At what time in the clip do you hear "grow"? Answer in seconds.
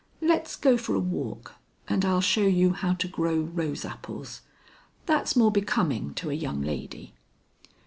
3.07-3.39